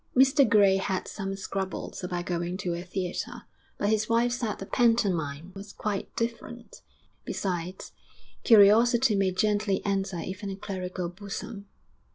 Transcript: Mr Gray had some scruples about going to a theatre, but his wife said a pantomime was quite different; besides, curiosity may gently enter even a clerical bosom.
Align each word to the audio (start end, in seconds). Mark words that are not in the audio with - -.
Mr 0.17 0.49
Gray 0.49 0.77
had 0.77 1.07
some 1.07 1.35
scruples 1.35 2.03
about 2.03 2.25
going 2.25 2.57
to 2.57 2.73
a 2.73 2.81
theatre, 2.81 3.43
but 3.77 3.89
his 3.91 4.09
wife 4.09 4.31
said 4.31 4.59
a 4.59 4.65
pantomime 4.65 5.51
was 5.53 5.71
quite 5.73 6.15
different; 6.15 6.81
besides, 7.23 7.91
curiosity 8.43 9.13
may 9.13 9.29
gently 9.31 9.79
enter 9.85 10.17
even 10.17 10.49
a 10.49 10.55
clerical 10.55 11.07
bosom. 11.07 11.67